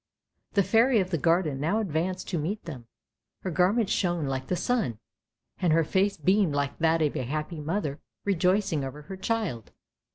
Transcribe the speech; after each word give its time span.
The 0.53 0.63
Fairy 0.63 0.99
of 0.99 1.11
the 1.11 1.19
Garden 1.19 1.59
now 1.59 1.77
advanced 1.77 2.27
to 2.29 2.39
meet 2.39 2.65
them; 2.65 2.87
her 3.43 3.51
garments 3.51 3.91
shone 3.91 4.25
like 4.25 4.47
the 4.47 4.55
sun, 4.55 4.97
and 5.59 5.71
her 5.73 5.83
face 5.83 6.17
beamed 6.17 6.55
like 6.55 6.75
that 6.79 7.03
of 7.03 7.15
a 7.15 7.21
happy 7.21 7.59
mother 7.59 7.99
rejoicing 8.25 8.83
over 8.83 9.03
her 9.03 9.15
child. 9.15 9.71